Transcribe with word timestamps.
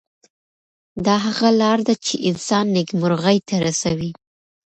دا 1.05 1.15
هغه 1.25 1.49
لار 1.61 1.79
ده 1.87 1.93
چې 2.05 2.15
انسان 2.29 2.65
نیکمرغۍ 2.75 3.37
ته 3.47 3.55
رسوي. 3.65 4.11